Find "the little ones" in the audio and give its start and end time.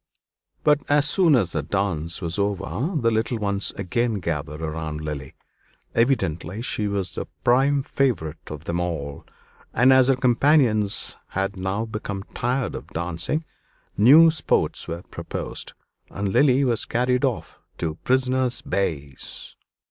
2.99-3.71